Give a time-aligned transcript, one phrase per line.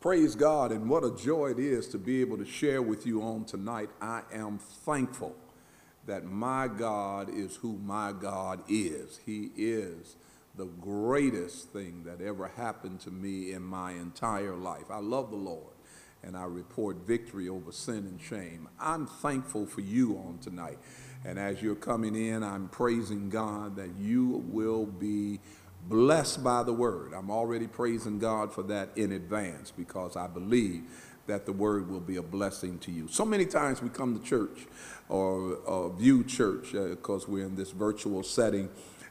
[0.00, 3.20] Praise God, and what a joy it is to be able to share with you
[3.20, 3.90] on tonight.
[4.00, 5.36] I am thankful
[6.06, 9.20] that my God is who my God is.
[9.26, 10.16] He is
[10.56, 14.90] the greatest thing that ever happened to me in my entire life.
[14.90, 15.74] I love the Lord
[16.22, 18.68] and I report victory over sin and shame.
[18.78, 20.78] I'm thankful for you on tonight.
[21.26, 25.39] And as you're coming in, I'm praising God that you will be
[25.88, 27.12] blessed by the word.
[27.12, 30.82] I'm already praising God for that in advance because I believe
[31.26, 33.08] that the word will be a blessing to you.
[33.08, 34.66] So many times we come to church
[35.08, 38.68] or, view church because uh, we're in this virtual setting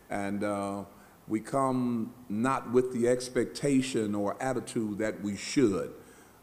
[0.09, 0.83] and uh,
[1.27, 5.93] we come not with the expectation or attitude that we should.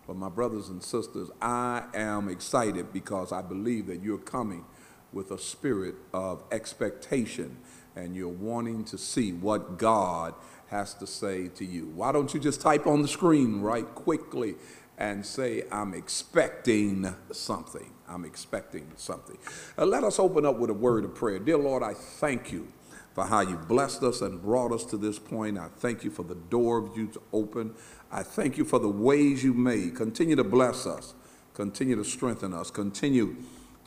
[0.07, 4.65] But my brothers and sisters, I am excited because I believe that you're coming
[5.17, 7.57] with a spirit of expectation
[7.97, 10.35] and you're wanting to see what God
[10.67, 11.87] has to say to you.
[11.95, 14.57] Why don't you just type on the screen right quickly
[14.99, 17.91] and say, I'm expecting something.
[18.07, 19.39] I'm expecting something.
[19.79, 21.39] Uh, let us open up with a word of prayer.
[21.39, 22.69] Dear Lord, I thank you
[23.15, 25.57] for how you blessed us and brought us to this point.
[25.57, 27.75] I thank you for the door of you to open.
[28.13, 29.97] I thank you for the ways you made.
[29.97, 31.15] Continue to bless us.
[31.55, 32.71] Continue to strengthen us.
[32.71, 33.37] Continue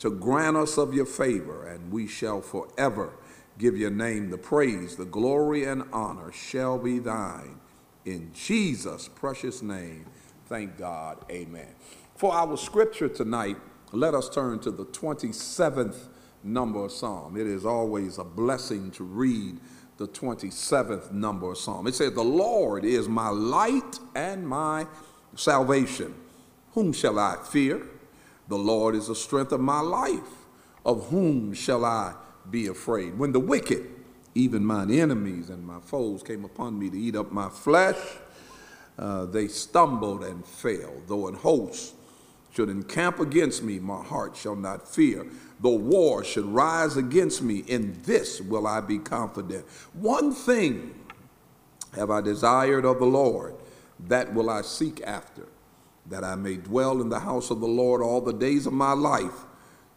[0.00, 3.12] to grant us of your favor, and we shall forever
[3.58, 7.60] give your name the praise, the glory, and honor shall be thine.
[8.06, 10.06] In Jesus' precious name,
[10.46, 11.24] thank God.
[11.30, 11.68] Amen.
[12.16, 13.58] For our scripture tonight,
[13.92, 16.08] let us turn to the 27th
[16.42, 17.36] number of Psalm.
[17.36, 19.58] It is always a blessing to read
[19.98, 21.86] the 27th number of Psalm.
[21.86, 24.86] It says, The Lord is my light and my
[25.36, 26.14] salvation.
[26.72, 27.86] Whom shall I fear?
[28.50, 30.20] The Lord is the strength of my life.
[30.84, 32.14] Of whom shall I
[32.50, 33.18] be afraid.
[33.18, 33.86] When the wicked,
[34.34, 37.96] even mine enemies and my foes, came upon me to eat up my flesh,
[38.98, 40.92] uh, they stumbled and fell.
[41.06, 41.94] Though an host
[42.52, 45.26] should encamp against me, my heart shall not fear.
[45.60, 49.66] Though war should rise against me, in this will I be confident.
[49.92, 50.94] One thing
[51.94, 53.54] have I desired of the Lord,
[54.08, 55.46] that will I seek after,
[56.10, 58.92] that I may dwell in the house of the Lord all the days of my
[58.92, 59.46] life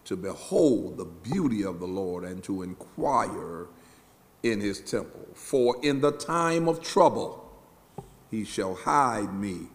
[0.06, 3.68] to behold the beauty of the Lord and to inquire
[4.44, 5.28] in his temple.
[5.34, 7.52] For in the time of trouble
[8.30, 9.68] he shall hide me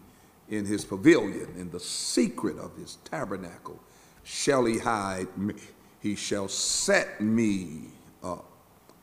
[0.47, 3.79] in his pavilion, in the secret of his tabernacle
[4.23, 5.55] shall he hide me.
[5.99, 7.89] He shall set me
[8.23, 8.45] up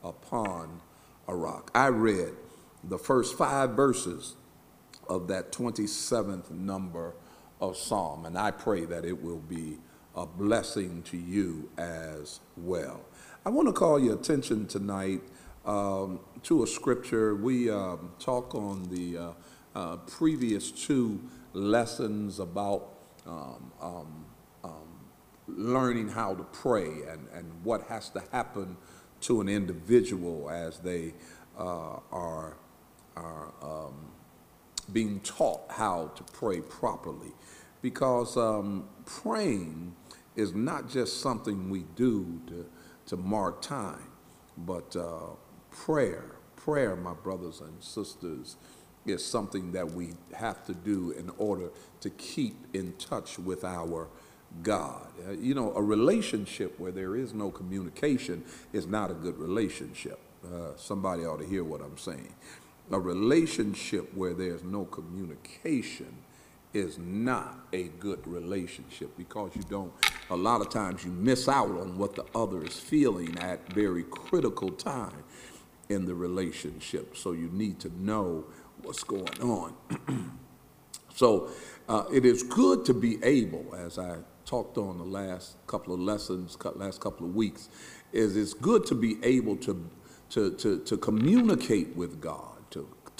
[0.03, 0.81] upon
[1.27, 1.69] a rock.
[1.75, 2.33] I read
[2.83, 4.35] the first five verses
[5.07, 7.13] of that 27th number
[7.59, 9.77] of Psalm, and I pray that it will be
[10.15, 13.01] a blessing to you as well.
[13.45, 15.21] I want to call your attention tonight
[15.65, 17.35] um, to a scripture.
[17.35, 19.31] We um, talk on the uh,
[19.75, 21.21] uh, previous two
[21.53, 22.93] lessons about
[23.25, 24.25] um, um,
[24.63, 24.99] um,
[25.47, 28.77] learning how to pray and, and what has to happen
[29.21, 31.13] to an individual as they
[31.57, 32.57] uh, are,
[33.15, 33.53] are
[34.91, 37.31] being taught how to pray properly.
[37.81, 38.37] Because
[39.05, 39.95] praying
[40.35, 42.65] is not just something we do to,
[43.07, 44.11] to mark time,
[44.57, 45.35] but uh,
[45.71, 48.55] prayer, prayer, my brothers and sisters,
[49.05, 51.69] is something that we have to do in order
[52.01, 54.07] to keep in touch with our
[54.63, 55.07] God.
[55.27, 58.43] Uh, you know, a relationship where there is no communication
[58.73, 60.19] is not a good relationship.
[60.45, 62.33] Uh, somebody ought to hear what I'm saying.
[62.89, 66.15] A relationship where there's no communication
[66.73, 69.91] is not a good relationship because you don't,
[70.29, 74.03] a lot of times you miss out on what the other is feeling at very
[74.03, 75.23] critical time
[75.89, 77.17] in the relationship.
[77.17, 78.45] So you need to know
[78.81, 79.73] what's going on.
[81.15, 81.49] so
[81.89, 85.99] uh, it is good to be able, as I talked on the last couple of
[85.99, 87.69] lessons, last couple of weeks,
[88.13, 89.89] is it's good to be able to,
[90.29, 92.56] to, to, to communicate with God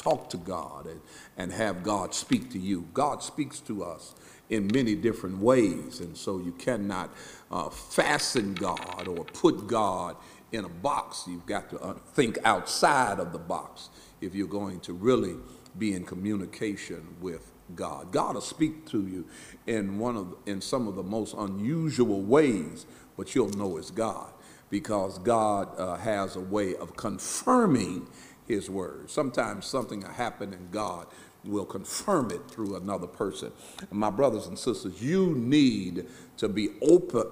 [0.07, 1.01] talk to God and,
[1.38, 2.88] and have God speak to you.
[2.94, 4.15] God speaks to us
[4.50, 7.09] in many different ways, and so you cannot
[7.51, 10.15] uh, fasten God or put God
[10.54, 11.25] in a box.
[11.27, 13.89] You've got to uh, think outside of the box
[14.21, 15.36] if you're going to really
[15.77, 18.13] be in communication with God.
[18.13, 19.25] God will speak to you
[19.68, 22.86] in one of in some of the most unusual ways,
[23.18, 24.31] but you'll know it's God
[24.69, 28.07] because God uh, has a way of confirming
[28.47, 29.09] his word.
[29.09, 31.07] Sometimes something will happen and God
[31.44, 33.51] will confirm it through another person.
[33.89, 36.07] And my brothers and sisters, you need
[36.38, 37.27] to be open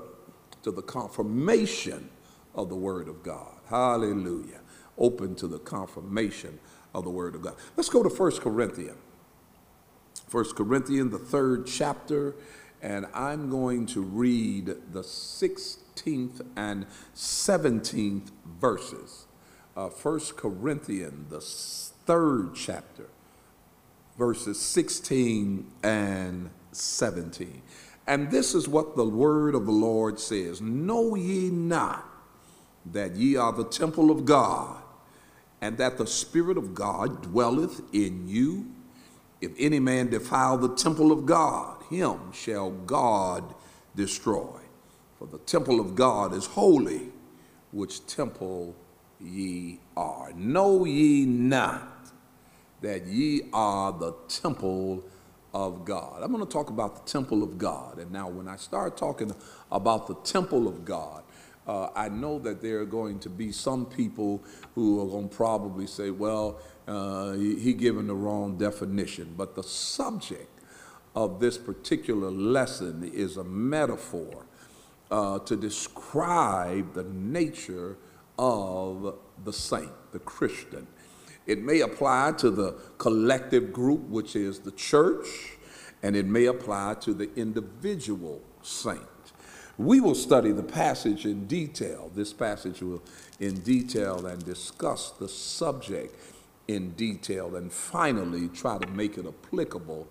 [0.63, 2.09] to the confirmation
[2.53, 3.53] of the word of God.
[3.69, 4.62] Hallelujah.
[4.97, 6.59] Open to the confirmation
[6.94, 7.56] of the word of God.
[7.75, 8.97] Let's go to 1 Corinthians.
[10.27, 12.35] First Corinthians, the third chapter,
[12.81, 16.85] and I'm going to read the 16th and
[17.15, 19.25] 17th verses.
[19.75, 21.42] Uh, First Corinthians, the
[22.06, 23.07] third chapter,
[24.18, 27.62] verses 16 and 17.
[28.07, 32.07] And this is what the word of the Lord says Know ye not
[32.86, 34.77] that ye are the temple of God,
[35.60, 38.71] and that the Spirit of God dwelleth in you?
[39.42, 43.44] If any man defile the temple of God, him shall God
[43.95, 44.62] destroy.
[45.19, 47.10] For the temple of God is holy,
[47.71, 48.75] which temple
[49.25, 50.31] ye are.
[50.33, 52.12] Know ye not
[52.81, 55.04] that ye are the temple
[55.54, 56.22] of God.
[56.22, 57.98] I'm going to talk about the temple of God.
[57.98, 59.33] And now, when I start talking
[59.72, 61.24] about the temple of God,
[61.68, 64.44] uh, I know that there are going to be some people
[64.75, 69.33] who are going to probably say, well, uh, he, he given the wrong definition.
[69.36, 70.50] But the subject
[71.16, 74.45] of this particular lesson is a metaphor
[75.10, 77.98] uh, to describe the nature
[78.37, 80.87] of the saint, the Christian.
[81.45, 85.27] It may apply to the collective group, which is the church,
[86.01, 89.01] and it may apply to the individual saint.
[89.77, 92.09] We will study the passage in detail.
[92.15, 93.03] This passage will
[93.39, 96.15] in detail and discuss the subject
[96.67, 100.07] in detail and finally try to make it applicable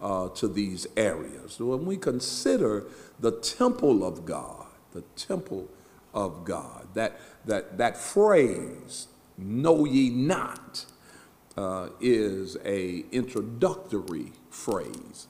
[0.00, 1.58] uh, to these areas.
[1.58, 2.84] When we consider
[3.18, 5.68] the temple of God, the temple
[6.18, 9.06] of God, that, that, that phrase,
[9.38, 10.84] know ye not,
[11.56, 15.28] uh, is a introductory phrase.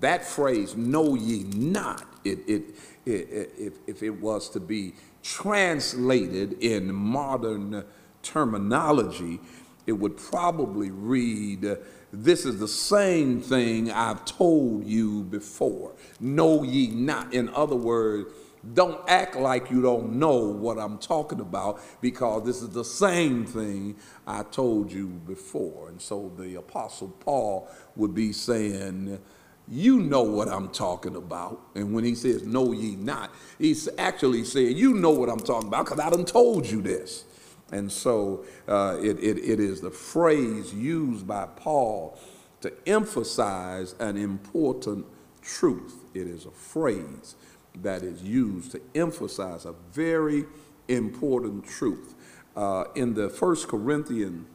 [0.00, 2.62] That phrase, know ye not, it, it,
[3.06, 7.84] it, if, if it was to be translated in modern
[8.22, 9.40] terminology,
[9.86, 11.78] it would probably read,
[12.12, 15.92] This is the same thing I've told you before.
[16.20, 17.32] Know ye not.
[17.32, 18.30] In other words,
[18.74, 23.44] don't act like you don't know what I'm talking about because this is the same
[23.44, 25.88] thing I told you before.
[25.88, 29.20] And so the Apostle Paul would be saying,
[29.68, 31.60] You know what I'm talking about.
[31.74, 35.68] And when he says, Know ye not, he's actually saying, You know what I'm talking
[35.68, 37.24] about because I done told you this.
[37.72, 42.18] And so uh, it, it, it is the phrase used by Paul
[42.60, 45.06] to emphasize an important
[45.42, 46.04] truth.
[46.14, 47.34] It is a phrase
[47.82, 50.44] that is used to emphasize a very
[50.88, 52.14] important truth.
[52.56, 54.46] Uh, in the First Corinthians,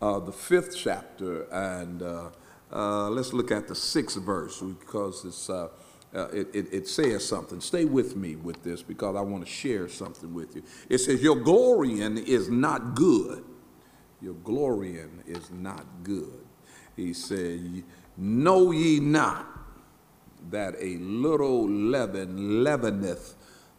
[0.00, 2.30] uh, the fifth chapter, and uh,
[2.72, 5.68] uh, let's look at the sixth verse because it's uh,
[6.14, 7.60] uh, it, it, it, says something.
[7.60, 10.62] Stay with me with this because I want to share something with you.
[10.90, 13.44] It says, Your glorying is not good.
[14.20, 16.44] Your glorying is not good.
[16.96, 17.82] He said,
[18.16, 19.51] Know ye not
[20.50, 23.34] that a little leaven leaveneth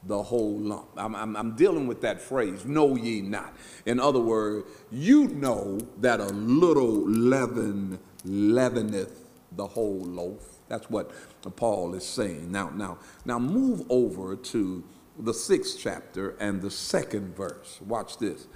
[0.06, 0.88] the whole lump.
[0.98, 3.56] I'm, I'm, I'm, dealing with that phrase, know ye not.
[3.86, 9.12] In other words, you know that a little leaven leaveneth
[9.54, 10.60] the whole loaf.
[10.68, 11.12] That's what
[11.56, 12.51] Paul is saying.
[12.51, 14.83] Now, now, now move over to
[15.19, 17.80] the sixth chapter and the second verse.
[17.86, 18.48] Watch this.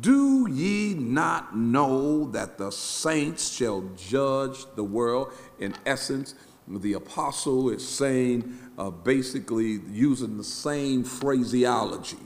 [0.00, 5.32] Do ye not know that the saints shall judge the world?
[5.58, 6.34] In essence,
[6.68, 12.18] the apostle is saying uh, basically using the same phraseology.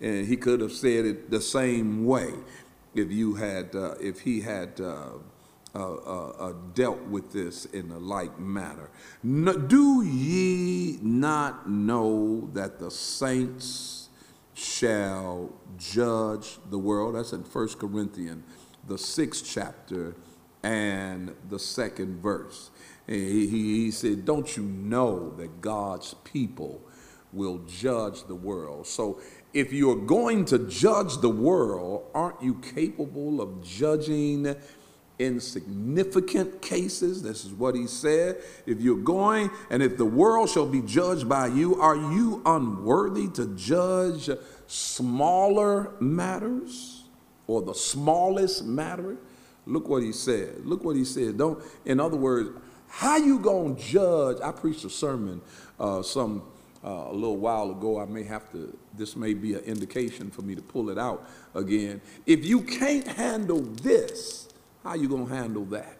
[0.00, 2.32] And he could have said it the same way
[2.94, 5.10] if you had, uh, if he had uh,
[5.74, 8.90] uh, uh, uh, dealt with this in a like manner.
[9.22, 14.10] No, do ye not know that the saints
[14.52, 17.14] shall judge the world?
[17.14, 18.44] That's in 1 Corinthians,
[18.86, 20.14] the sixth chapter
[20.62, 22.70] and the second verse.
[23.06, 26.82] He, he, said, Don't you know that God's people
[27.32, 28.86] will judge the world?
[28.86, 29.20] So
[29.52, 34.54] if you're going to judge the world, aren't you capable of judging?
[35.18, 37.22] Insignificant cases.
[37.22, 38.42] This is what he said.
[38.66, 43.28] If you're going, and if the world shall be judged by you, are you unworthy
[43.34, 44.30] to judge
[44.66, 47.04] smaller matters
[47.46, 49.16] or the smallest matter?
[49.66, 50.66] Look what he said.
[50.66, 51.38] Look what he said.
[51.38, 52.50] Don't, in other words,
[52.88, 54.38] how you gonna judge?
[54.42, 55.40] I preached a sermon
[55.78, 56.42] uh, some
[56.84, 58.00] uh, a little while ago.
[58.00, 58.76] I may have to.
[58.96, 62.00] This may be an indication for me to pull it out again.
[62.26, 64.48] If you can't handle this,
[64.82, 65.96] how you to handle that?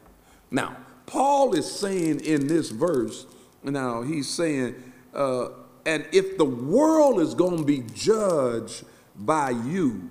[0.51, 0.77] Now,
[1.07, 3.27] Paul is saying in this verse,
[3.63, 4.75] now he's saying,
[5.15, 5.49] uh,
[5.87, 8.85] and if the world is to be judged
[9.17, 10.11] by you,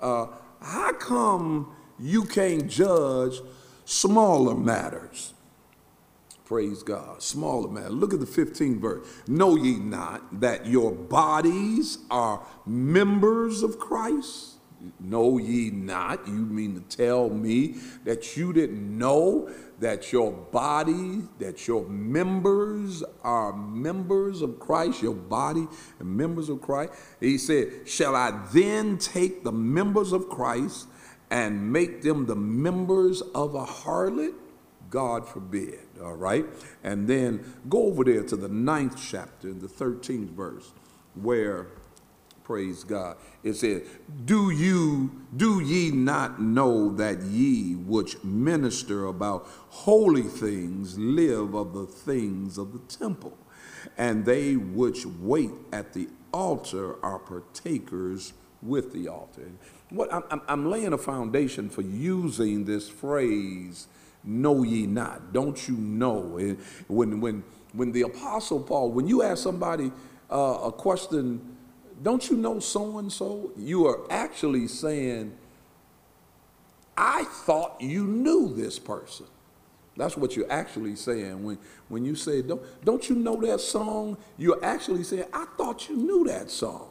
[0.00, 0.26] uh,
[0.60, 3.40] how come you can't judge
[3.84, 5.34] smaller matters?
[6.48, 7.22] Praise God.
[7.22, 7.90] Smaller matter.
[7.90, 9.06] Look at the 15th verse.
[9.26, 14.54] Know ye not that your bodies are members of Christ?
[14.98, 16.26] Know ye not?
[16.26, 17.74] You mean to tell me
[18.04, 19.50] that you didn't know
[19.80, 25.66] that your body, that your members are members of Christ, your body
[25.98, 26.94] and members of Christ?
[27.20, 30.86] He said, Shall I then take the members of Christ
[31.30, 34.34] and make them the members of a harlot?
[34.90, 36.46] God forbid, all right?
[36.82, 40.72] And then go over there to the ninth chapter, the 13th verse,
[41.14, 41.66] where,
[42.44, 43.82] praise God, it says,
[44.24, 51.74] Do you, do ye not know that ye which minister about holy things live of
[51.74, 53.36] the things of the temple?
[53.96, 59.50] And they which wait at the altar are partakers with the altar.
[59.90, 63.86] What I'm, I'm laying a foundation for using this phrase
[64.24, 65.32] know ye not?
[65.32, 66.40] Don't you know?
[66.88, 69.92] When, when, when the Apostle Paul, when you ask somebody
[70.30, 71.56] uh, a question,
[72.02, 73.52] don't you know so and so?
[73.56, 75.36] You are actually saying,
[76.96, 79.26] I thought you knew this person.
[79.96, 84.16] That's what you're actually saying when, when you say, don't, don't you know that song?
[84.36, 86.88] You're actually saying, I thought you knew that song.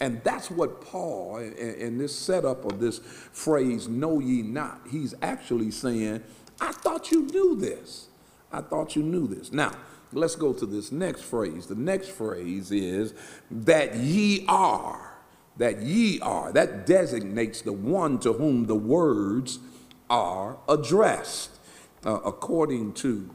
[0.00, 2.98] And that's what Paul, in, in this setup of this
[3.32, 6.22] phrase, know ye not, he's actually saying,
[6.60, 8.08] I thought you knew this.
[8.52, 9.52] I thought you knew this.
[9.52, 9.72] Now,
[10.12, 11.66] let's go to this next phrase.
[11.66, 13.14] The next phrase is
[13.50, 15.18] that ye are.
[15.56, 16.52] That ye are.
[16.52, 19.58] That designates the one to whom the words
[20.08, 21.50] are addressed.
[22.06, 23.28] Uh, according to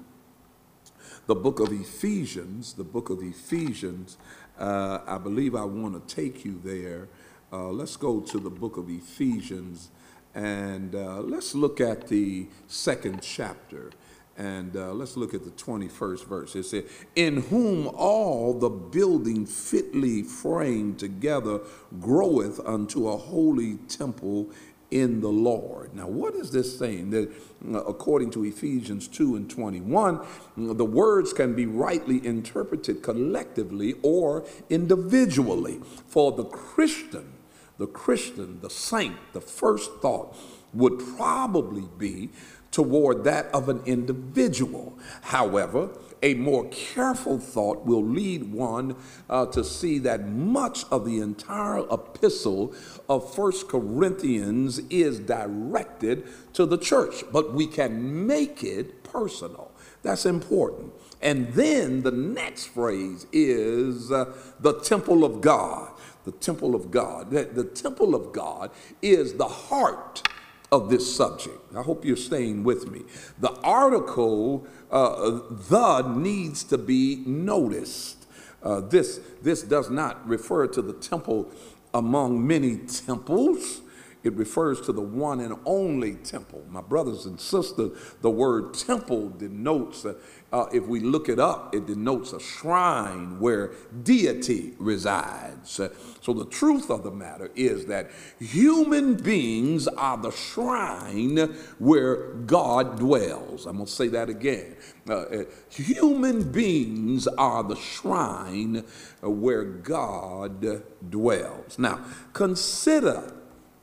[1.28, 4.18] the book of Ephesians, the book of Ephesians,
[4.60, 7.08] uh, I believe I want to take you there.
[7.52, 9.90] Uh, let's go to the book of Ephesians
[10.36, 13.92] and uh, let's look at the second chapter.
[14.36, 16.56] And uh, let's look at the 21st verse.
[16.56, 21.60] It says, In whom all the building fitly framed together
[22.00, 24.50] groweth unto a holy temple
[24.92, 25.94] in the Lord.
[25.94, 27.10] Now, what is this saying?
[27.12, 27.32] That
[27.66, 30.20] uh, according to Ephesians 2 and 21,
[30.58, 35.80] the words can be rightly interpreted collectively or individually.
[36.08, 37.34] For the Christian,
[37.78, 40.36] the Christian, the saint, the first thought
[40.74, 42.30] would probably be
[42.72, 44.98] toward that of an individual.
[45.22, 45.90] However,
[46.24, 48.96] a more careful thought will lead one
[49.30, 52.74] uh, to see that much of the entire epistle
[53.08, 59.72] of First Corinthians is directed to the church, but we can make it personal.
[60.02, 60.94] That's important.
[61.22, 65.92] And then the next phrase is uh, the temple of God
[66.26, 67.32] the temple of God.
[67.32, 70.28] That the temple of God is the heart
[70.74, 71.60] of this subject.
[71.76, 73.04] I hope you're staying with me.
[73.40, 78.26] The article, uh, the, needs to be noticed.
[78.64, 81.52] Uh, this, this does not refer to the temple
[81.94, 83.82] among many temples.
[84.24, 86.66] It refers to the one and only temple.
[86.70, 90.08] My brothers and sisters, the word temple denotes
[90.54, 93.72] uh, if we look it up, it denotes a shrine where
[94.04, 95.82] deity resides.
[96.22, 101.38] So the truth of the matter is that human beings are the shrine
[101.80, 103.66] where God dwells.
[103.66, 104.76] I'm going to say that again.
[105.10, 108.84] Uh, uh human beings are the shrine
[109.22, 111.80] where God dwells.
[111.80, 113.34] Now, consider,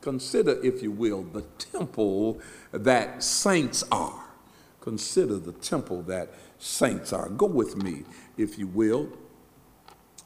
[0.00, 4.24] consider, if you will, the temple that saints are.
[4.80, 7.28] Consider the temple that saints are.
[7.30, 8.04] Go with me,
[8.36, 9.08] if you will,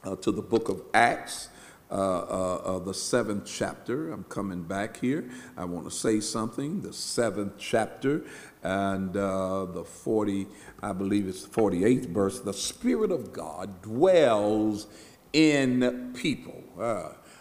[0.05, 1.49] uh, to the book of Acts.
[1.91, 4.11] Uh, uh, uh, the seventh chapter.
[4.11, 5.31] I'm coming back here.
[5.57, 6.81] I want to say something.
[6.81, 8.25] The seventh chapter
[8.65, 10.49] and uh, the 40,
[10.83, 12.41] I believe it's the 48th verse.
[12.41, 14.89] The Spirit of God dwells
[15.35, 16.65] in people.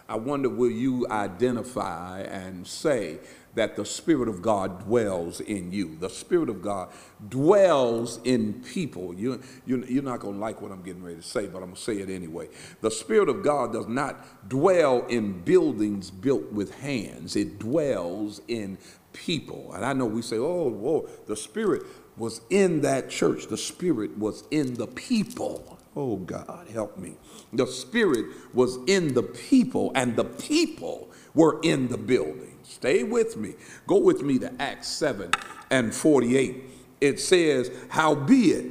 [0.08, 3.20] I wonder will you identify and say
[3.56, 5.96] that the Spirit of God dwells in you.
[6.00, 6.90] The Spirit of God
[7.30, 9.14] dwells in people.
[9.14, 11.66] You, you, you're not going to like what I'm getting ready to say, but I'm
[11.66, 12.50] going to say it anyway.
[12.82, 18.78] The Spirit of God does not dwell in buildings built with hands, it dwells in
[19.14, 19.74] people.
[19.74, 21.84] And I know we say, oh, whoa, the Spirit
[22.18, 25.80] was in that church, the Spirit was in the people.
[25.96, 27.14] Oh, God, help me.
[27.54, 32.53] The Spirit was in the people, and the people were in the building.
[32.63, 33.53] Stay with me.
[33.88, 35.32] Go with me to Acts 7
[35.70, 36.63] and 48.
[37.01, 38.65] It says, Howbeit,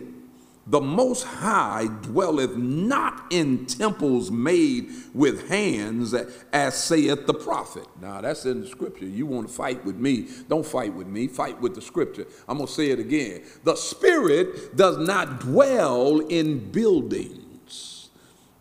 [0.67, 6.15] the Most High dwelleth not in temples made with hands,
[6.53, 7.87] as saith the prophet.
[8.01, 9.05] Now, that's in the scripture.
[9.05, 10.29] You want to fight with me?
[10.49, 11.27] Don't fight with me.
[11.27, 12.27] Fight with the scripture.
[12.49, 13.43] I'm going to say it again.
[13.65, 18.11] The Spirit does not dwell in buildings,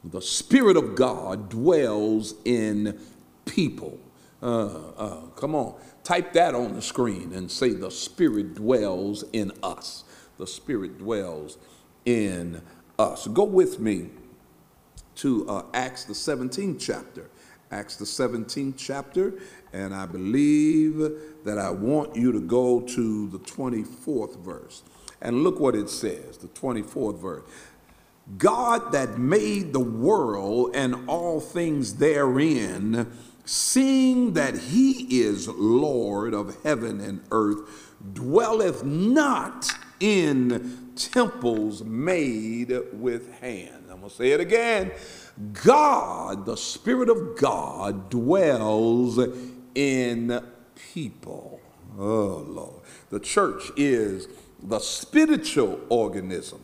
[0.04, 3.00] the Spirit of God dwells in
[3.46, 4.00] people.
[4.42, 9.52] Uh, uh, come on, type that on the screen and say, The Spirit dwells in
[9.62, 10.04] us.
[10.38, 11.58] The Spirit dwells
[12.06, 12.62] in
[12.98, 13.28] us.
[13.28, 14.10] Go with me
[15.16, 17.30] to uh, Acts, the 17th chapter.
[17.72, 19.34] Acts, the 17th chapter,
[19.72, 21.00] and I believe
[21.46, 24.84] that I want you to go to the 24th verse.
[25.22, 27.44] And look what it says, the 24th verse.
[28.38, 33.12] God that made the world and all things therein,
[33.46, 37.60] seeing that he is Lord of heaven and earth,
[38.14, 39.70] dwelleth not
[40.00, 43.90] in temples made with hands.
[43.90, 44.92] I'm going to say it again.
[45.64, 49.20] God, the Spirit of God, dwells
[49.76, 50.42] in
[50.94, 51.62] people.
[51.98, 52.82] Oh, Lord.
[53.10, 54.28] The church is
[54.64, 56.62] the spiritual organism,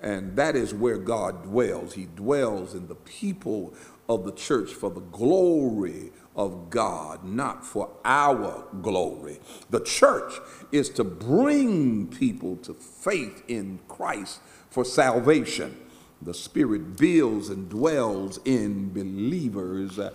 [0.00, 1.94] and that is where God dwells.
[1.94, 3.74] He dwells in the people
[4.08, 9.40] of the church for the glory of God, not for our glory.
[9.70, 10.34] The church
[10.72, 15.76] is to bring people to faith in Christ for salvation.
[16.22, 20.12] The Spirit builds and dwells in believers uh,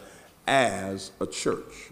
[0.47, 1.91] as a church.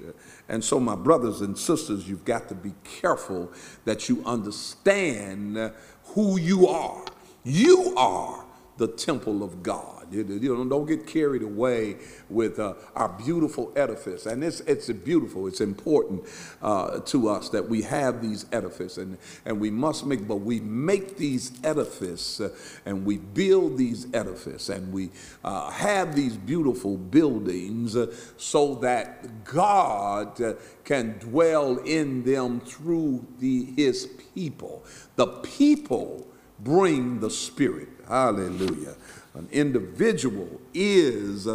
[0.50, 3.52] And so, my brothers and sisters, you've got to be careful
[3.86, 5.72] that you understand
[6.06, 7.06] who you are.
[7.44, 8.46] You are
[8.78, 10.01] the temple of God.
[10.12, 11.98] You, know, don't get carried away
[12.30, 14.26] with uh, our beautiful edifice.
[14.26, 16.24] And it's, it's beautiful, it's important
[16.62, 20.60] uh, to us that we have these edifices and, and we must make, but we
[20.60, 22.50] make these edifices uh,
[22.86, 25.10] and we build these edifices and we
[25.44, 30.54] uh, have these beautiful buildings uh, so that God uh,
[30.84, 34.84] can dwell in them through the, his people.
[35.16, 36.28] The people
[36.60, 37.90] bring the Spirit.
[38.08, 38.96] Hallelujah.
[39.34, 41.48] An individual is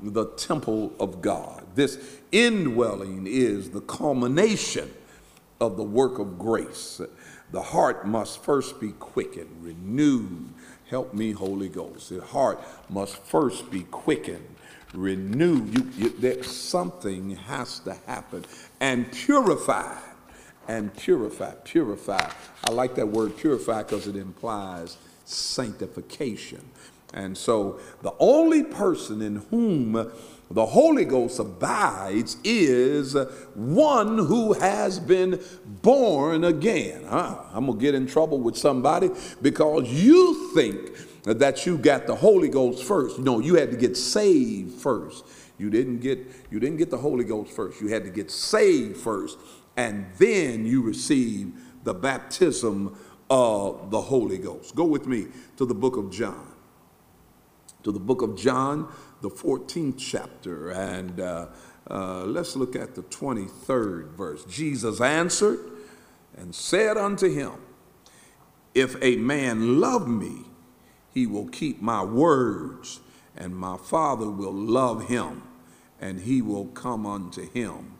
[0.00, 1.64] the temple of God.
[1.74, 1.98] This
[2.32, 4.90] indwelling is the culmination
[5.60, 7.00] of the work of grace.
[7.50, 10.52] The heart must first be quickened, renewed.
[10.88, 12.10] Help me, Holy Ghost.
[12.10, 14.54] The heart must first be quickened,
[14.94, 15.74] renewed.
[15.76, 18.44] You, you, there, something has to happen
[18.80, 20.02] and purified.
[20.66, 22.30] And purify, purify.
[22.64, 26.62] I like that word purify because it implies sanctification.
[27.14, 29.92] And so the only person in whom
[30.50, 33.14] the Holy Ghost abides is
[33.54, 35.42] one who has been
[35.82, 37.04] born again.
[37.04, 37.42] Huh?
[37.52, 39.10] I'm going to get in trouble with somebody
[39.42, 40.92] because you think
[41.24, 43.18] that you got the Holy Ghost first.
[43.18, 45.24] No, you had to get saved first.
[45.58, 46.18] You didn't get
[46.50, 47.80] you didn't get the Holy Ghost first.
[47.80, 49.38] You had to get saved first
[49.76, 51.52] and then you receive
[51.84, 52.96] the baptism
[53.28, 54.74] of the Holy Ghost.
[54.74, 56.54] Go with me to the book of John
[57.82, 61.46] to the book of John, the 14th chapter, and uh,
[61.90, 64.44] uh, let's look at the 23rd verse.
[64.44, 65.60] Jesus answered
[66.36, 67.52] and said unto him,
[68.74, 70.44] If a man love me,
[71.12, 73.00] he will keep my words,
[73.36, 75.42] and my Father will love him,
[76.00, 77.97] and he will come unto him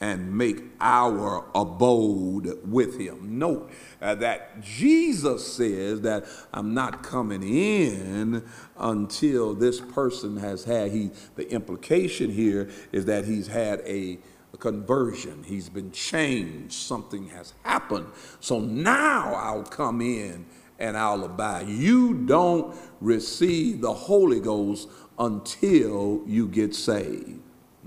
[0.00, 3.38] and make our abode with him.
[3.38, 8.42] Note uh, that Jesus says that I'm not coming in
[8.78, 14.18] until this person has had he the implication here is that he's had a,
[14.54, 15.44] a conversion.
[15.44, 16.72] He's been changed.
[16.72, 18.06] Something has happened.
[18.40, 20.46] So now I'll come in
[20.78, 21.68] and I'll abide.
[21.68, 27.40] You don't receive the Holy Ghost until you get saved.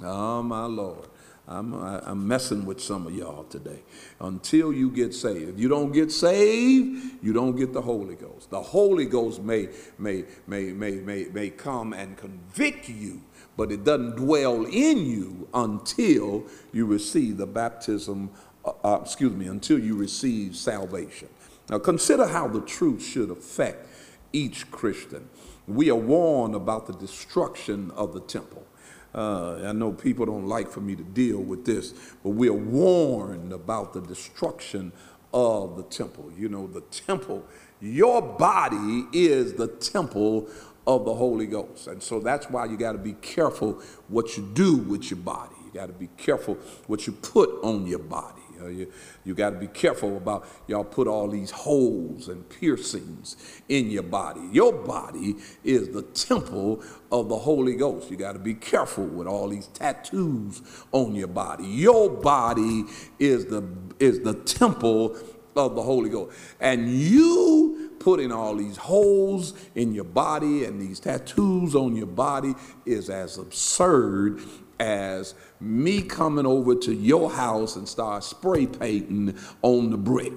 [0.04, 1.08] Oh, my Lord.
[1.48, 3.84] I'm, I'm messing with some of y'all today.
[4.22, 5.50] Until you get saved.
[5.50, 8.50] If you don't get saved, you don't get the Holy Ghost.
[8.50, 13.22] The Holy Ghost may, may, may, may, may, may come and convict you,
[13.58, 18.32] but it doesn't dwell in you until you receive the baptism,
[18.64, 21.28] uh, uh, excuse me, until you receive salvation.
[21.70, 23.86] Now consider how the truth should affect
[24.32, 25.30] each Christian.
[25.68, 28.66] We are warned about the destruction of the temple.
[29.14, 32.54] Uh, I know people don't like for me to deal with this, but we are
[32.54, 34.92] warned about the destruction
[35.34, 36.32] of the temple.
[36.38, 37.46] You know, the temple,
[37.80, 40.48] your body is the temple
[40.86, 41.88] of the Holy Ghost.
[41.88, 45.56] And so that's why you got to be careful what you do with your body.
[45.66, 46.56] You got to be careful
[46.88, 48.43] what you put on your body.
[48.64, 48.92] Uh, you
[49.26, 54.04] you got to be careful about y'all put all these holes and piercings in your
[54.04, 54.42] body.
[54.52, 58.10] Your body is the temple of the Holy Ghost.
[58.10, 61.66] You got to be careful with all these tattoos on your body.
[61.66, 62.86] Your body
[63.20, 63.68] is the
[64.00, 65.18] is the temple
[65.56, 66.36] of the Holy Ghost.
[66.60, 72.54] And you putting all these holes in your body and these tattoos on your body
[72.86, 74.42] is as absurd
[74.80, 80.34] as me coming over to your house and start spray painting on the brick.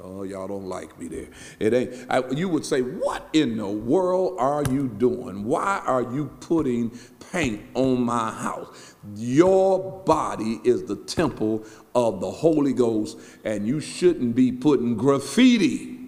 [0.00, 1.28] Oh, y'all don't like me there.
[1.58, 2.06] It ain't.
[2.08, 5.44] I, you would say, "What in the world are you doing?
[5.44, 6.96] Why are you putting
[7.32, 11.64] paint on my house?" Your body is the temple
[11.96, 15.98] of the Holy Ghost, and you shouldn't be putting graffiti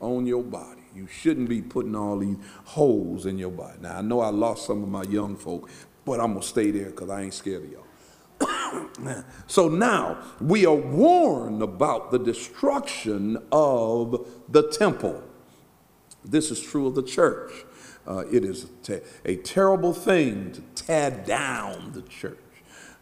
[0.00, 0.82] on your body.
[0.94, 3.78] You shouldn't be putting all these holes in your body.
[3.80, 5.70] Now I know I lost some of my young folk,
[6.04, 9.24] but I'm gonna stay there because I ain't scared of y'all.
[9.46, 15.22] so now we are warned about the destruction of the temple.
[16.24, 17.52] This is true of the church.
[18.06, 22.38] Uh, it is a, a terrible thing to tear down the church.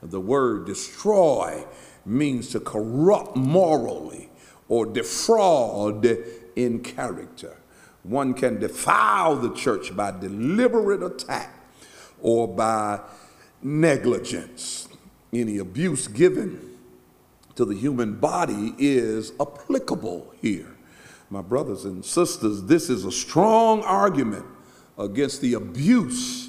[0.03, 1.65] The word destroy
[2.05, 4.31] means to corrupt morally
[4.69, 6.07] or defraud
[6.57, 7.57] in character.
[8.03, 11.58] One can defile the church by deliberate attack
[12.23, 13.01] or by
[13.63, 14.89] negligence.
[15.33, 16.77] Any abuse given
[17.55, 20.77] to the human body is applicable here.
[21.31, 24.47] My brothers and sisters, this is a strong argument
[24.97, 26.49] against the abuse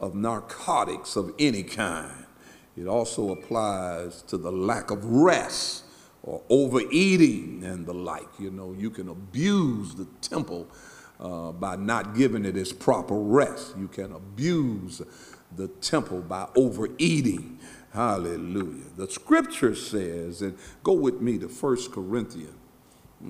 [0.00, 2.26] of narcotics of any kind.
[2.76, 5.84] It also applies to the lack of rest
[6.22, 8.28] or overeating and the like.
[8.38, 10.66] You know, you can abuse the temple
[11.20, 13.74] uh, by not giving it its proper rest.
[13.78, 15.02] You can abuse
[15.54, 17.58] the temple by overeating.
[17.92, 18.84] Hallelujah.
[18.96, 22.54] The scripture says, and go with me to First Corinthians.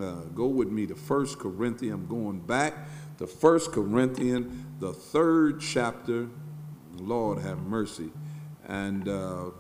[0.00, 1.94] Uh, go with me to First Corinthians.
[1.94, 2.74] I'm going back
[3.18, 6.28] to First Corinthians, the third chapter.
[6.96, 8.10] Lord have mercy.
[8.66, 9.50] And, uh,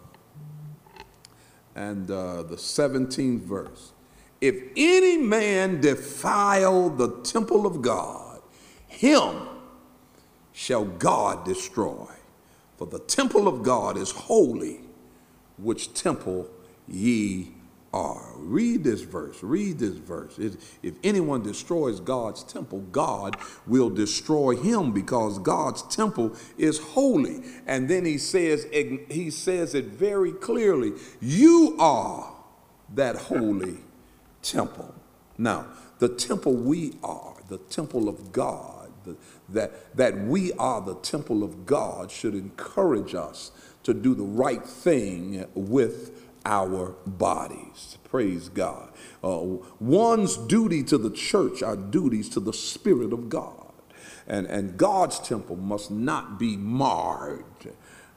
[1.74, 3.92] and uh, the 17th verse.
[4.46, 8.40] If any man defile the temple of God,
[8.86, 9.48] him
[10.52, 12.06] shall God destroy.
[12.78, 14.82] For the temple of God is holy,
[15.58, 16.48] which temple
[16.86, 17.54] ye
[17.92, 18.34] are.
[18.36, 19.42] Read this verse.
[19.42, 20.38] Read this verse.
[20.38, 27.42] If anyone destroys God's temple, God will destroy him because God's temple is holy.
[27.66, 30.92] And then he says, he says it very clearly.
[31.20, 32.32] You are
[32.94, 33.78] that holy
[34.46, 34.94] temple.
[35.38, 35.66] Now,
[35.98, 39.16] the temple we are, the temple of God, the,
[39.50, 43.50] that, that we are the temple of God should encourage us
[43.82, 47.98] to do the right thing with our bodies.
[48.04, 48.92] Praise God.
[49.22, 53.72] Uh, one's duty to the church are duties to the Spirit of God.
[54.28, 57.44] And, and God's temple must not be marred.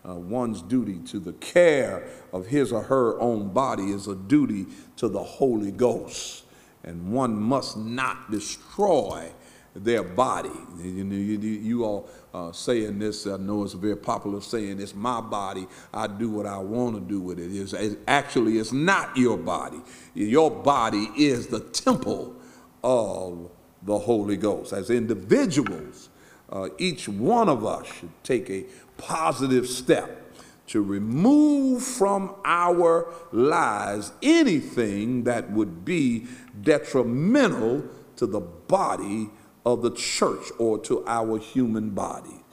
[0.08, 4.66] Uh, one's duty to the care of his or her own body is a duty
[4.96, 6.44] to the Holy Ghost.
[6.84, 9.32] And one must not destroy
[9.76, 10.52] their body.
[10.82, 14.96] You, you, you all uh, saying this, I know it's a very popular saying, it's
[14.96, 17.52] my body, I do what I want to do with it.
[17.52, 18.00] It's, it.
[18.08, 19.82] Actually, it's not your body.
[20.14, 22.36] Your body is the temple
[22.84, 23.52] of
[23.84, 24.74] the Holy Ghost.
[24.74, 26.10] As individuals,
[26.52, 28.66] uh, each one of us should take a
[29.00, 30.20] positive step
[30.68, 36.28] to remove from our lives anything that would be
[36.62, 37.84] detrimental
[38.16, 39.32] to the body
[39.66, 42.44] of the church or to our human body.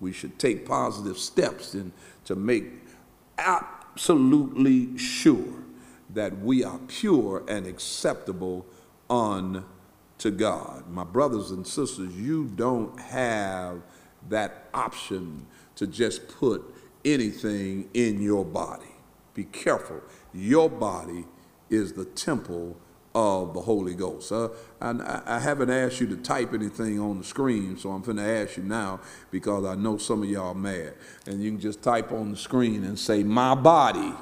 [0.00, 1.92] We should take positive steps in,
[2.26, 2.64] to make
[3.38, 5.64] absolutely sure
[6.10, 8.66] that we are pure and acceptable
[9.08, 10.88] unto God.
[10.90, 13.80] My brothers and sisters, you don't have
[14.28, 16.62] that option to just put
[17.04, 18.84] anything in your body.
[19.34, 20.00] Be careful.
[20.32, 21.24] Your body
[21.70, 22.76] is the temple
[23.14, 24.32] of the Holy Ghost.
[24.32, 24.48] Uh,
[24.80, 28.22] I, I, haven't asked you to type anything on the screen, so I'm going to
[28.22, 30.94] ask you now because I know some of y'all are mad.
[31.26, 34.14] And you can just type on the screen and say, My body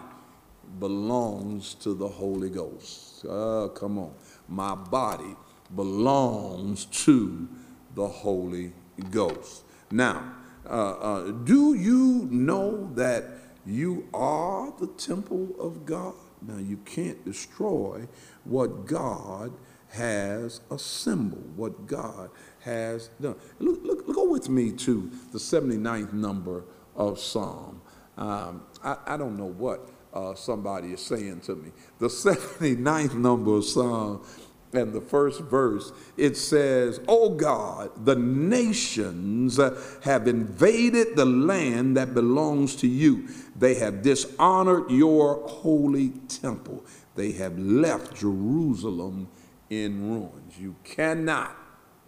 [0.79, 3.25] belongs to the Holy Ghost.
[3.25, 4.13] Uh, come on.
[4.49, 5.37] My body
[5.75, 7.49] belongs to
[7.95, 8.73] the Holy
[9.11, 9.63] Ghost.
[9.91, 10.35] Now,
[10.68, 13.25] uh, uh, do you know that
[13.66, 16.14] you are the temple of God?
[16.42, 18.07] Now, you can't destroy
[18.44, 19.53] what God
[19.90, 23.35] has assembled, what God has done.
[23.59, 27.81] Look, look, go with me to the 79th number of Psalm.
[28.16, 31.73] Um, I, I, don't know what uh, somebody is saying to me.
[31.99, 34.25] The 79th number of Psalm
[34.72, 39.59] and the first verse, it says, O God, the nations
[40.04, 43.26] have invaded the land that belongs to you.
[43.56, 46.85] They have dishonored your holy temple.
[47.16, 49.28] They have left Jerusalem
[49.70, 50.59] in ruins.
[50.59, 51.56] You cannot,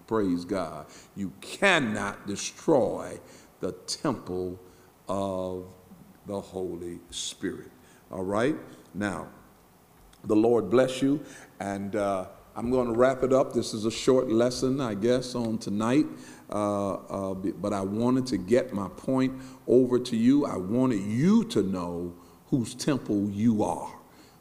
[0.06, 3.18] praise God, you cannot destroy
[3.58, 4.60] the temple
[5.08, 5.66] of
[6.26, 7.70] the Holy Spirit.
[8.12, 8.56] All right?
[8.94, 9.28] Now,
[10.24, 11.24] the Lord bless you.
[11.58, 13.54] And uh, I'm going to wrap it up.
[13.54, 16.04] This is a short lesson, I guess, on tonight.
[16.50, 19.32] Uh, uh, but I wanted to get my point
[19.66, 20.44] over to you.
[20.44, 22.14] I wanted you to know
[22.48, 23.98] whose temple you are,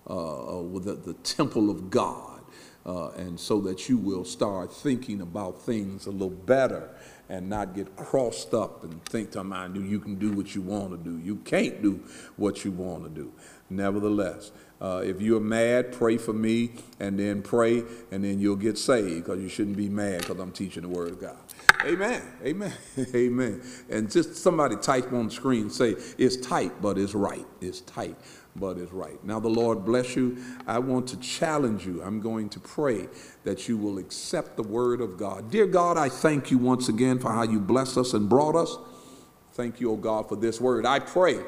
[0.09, 2.41] uh, uh the, the temple of God.
[2.85, 6.89] Uh, and so that you will start thinking about things a little better
[7.29, 10.91] and not get crossed up and think to mind you can do what you want
[10.91, 11.17] to do.
[11.19, 12.03] You can't do
[12.35, 13.31] what you want to do.
[13.71, 18.77] Nevertheless, uh, if you're mad, pray for me and then pray, and then you'll get
[18.77, 21.37] saved because you shouldn't be mad because I'm teaching the Word of God.
[21.85, 22.21] Amen.
[22.43, 22.73] Amen.
[23.15, 23.61] Amen.
[23.89, 27.45] And just somebody type on the screen say, it's tight, but it's right.
[27.61, 28.17] It's tight,
[28.57, 29.23] but it's right.
[29.23, 30.43] Now, the Lord bless you.
[30.67, 32.03] I want to challenge you.
[32.03, 33.07] I'm going to pray
[33.45, 35.49] that you will accept the Word of God.
[35.49, 38.77] Dear God, I thank you once again for how you blessed us and brought us.
[39.53, 40.85] Thank you, O oh God, for this word.
[40.85, 41.39] I pray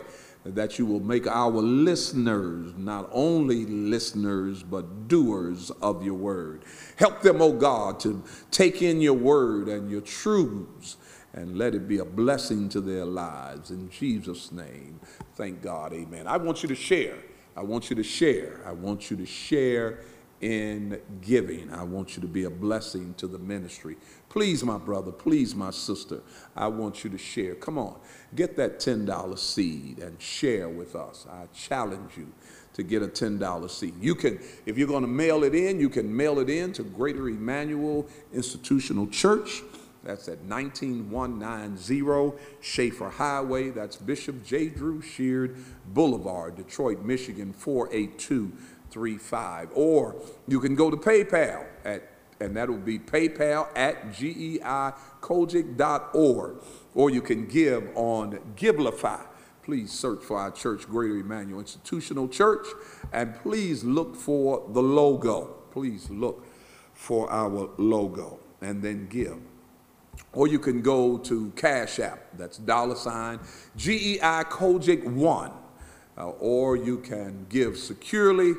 [0.45, 6.63] that you will make our listeners not only listeners, but doers of your word.
[6.97, 10.97] Help them, O oh God, to take in your word and your truths
[11.33, 13.71] and let it be a blessing to their lives.
[13.71, 14.99] In Jesus' name,
[15.35, 15.93] thank God.
[15.93, 16.27] Amen.
[16.27, 17.17] I want you to share.
[17.55, 18.61] I want you to share.
[18.65, 19.99] I want you to share
[20.43, 21.71] in giving.
[21.71, 23.95] I want you to be a blessing to the ministry.
[24.27, 26.19] Please, my brother, please, my sister,
[26.53, 27.55] I want you to share.
[27.55, 27.97] Come on,
[28.35, 31.25] get that $10 seed and share with us.
[31.31, 32.27] I challenge you
[32.73, 33.93] to get a $10 seed.
[34.01, 36.83] You can, if you're going to mail it in, you can mail it in to
[36.83, 39.61] Greater Emmanuel Institutional Church.
[40.03, 43.69] That's at 19190 Schaefer Highway.
[43.69, 44.67] That's Bishop J.
[44.67, 45.55] Drew Sheard
[45.93, 47.53] Boulevard, Detroit, Michigan
[48.93, 49.69] 48235.
[49.73, 50.15] Or
[50.47, 56.55] you can go to PayPal at and that will be PayPal at geicogic.org.
[56.93, 59.21] Or you can give on Givelify.
[59.63, 62.67] Please search for our church, Greater Emmanuel Institutional Church,
[63.13, 65.55] and please look for the logo.
[65.71, 66.45] Please look
[66.93, 69.37] for our logo and then give.
[70.33, 73.39] Or you can go to Cash App, that's dollar sign
[73.77, 75.51] GEI COGIC 1.
[76.15, 78.53] Uh, or you can give securely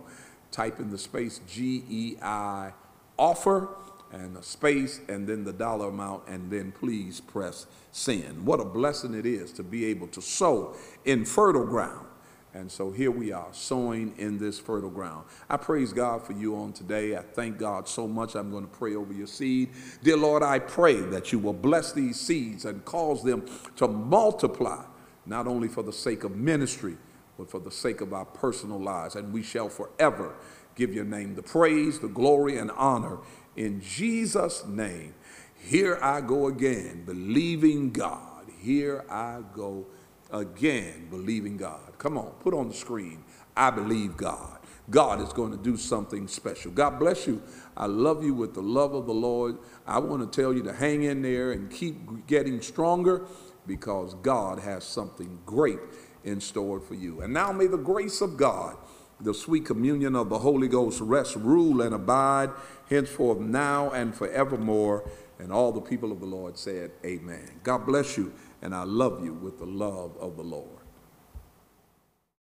[0.51, 2.71] Type in the space GEI
[3.17, 3.69] offer
[4.11, 8.45] and the space and then the dollar amount, and then please press send.
[8.45, 12.05] What a blessing it is to be able to sow in fertile ground
[12.53, 15.25] and so here we are, sowing in this fertile ground.
[15.49, 17.17] I praise God for you on today.
[17.17, 18.35] I thank God so much.
[18.35, 19.69] I'm going to pray over your seed.
[20.03, 23.45] Dear Lord, I pray that you will bless these seeds and cause them
[23.77, 24.83] to multiply,
[25.25, 26.95] not only for the sake of ministry,
[27.39, 29.15] but for the sake of our personal lives.
[29.15, 30.35] And we shall forever
[30.75, 33.17] give your name the praise, the glory, and honor.
[33.55, 35.15] In Jesus' name,
[35.57, 38.45] here I go again, believing God.
[38.59, 39.87] Here I go
[40.33, 41.97] again, believing God.
[41.97, 43.23] Come on, put on the screen.
[43.55, 44.59] I believe God.
[44.89, 46.71] God is going to do something special.
[46.71, 47.41] God bless you.
[47.77, 49.57] I love you with the love of the Lord.
[49.87, 53.25] I want to tell you to hang in there and keep getting stronger
[53.65, 55.79] because God has something great
[56.25, 57.21] in store for you.
[57.21, 58.75] And now may the grace of God,
[59.21, 62.49] the sweet communion of the Holy Ghost rest, rule, and abide
[62.89, 65.09] henceforth, now, and forevermore.
[65.39, 67.59] And all the people of the Lord said, Amen.
[67.63, 70.82] God bless you, and I love you with the love of the Lord.